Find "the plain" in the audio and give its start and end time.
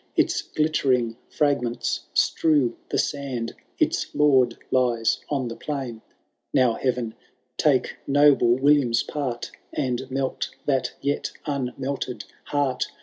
5.47-6.01